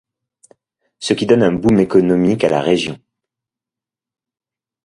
Ce 0.97 1.13
qui 1.13 1.27
donne 1.27 1.43
un 1.43 1.51
boom 1.51 1.79
économique 1.79 2.43
à 2.43 2.49
la 2.49 2.59
région. 2.59 2.97